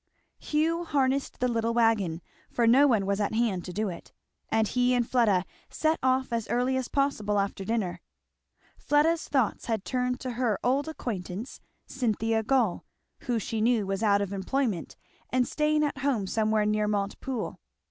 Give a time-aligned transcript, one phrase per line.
[0.39, 4.11] Hugh harnessed the little wagon, for no one was at hand to do it,
[4.49, 8.01] and he and Fleda set off as early as possible after dinner.
[8.79, 12.83] Fleda's thoughts had turned to her old acquaintance Cynthia Gall,
[13.27, 14.97] who she knew was out of employment
[15.29, 17.59] and staying at home somewhere near Montepoole.